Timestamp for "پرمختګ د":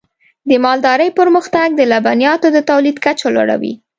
1.19-1.81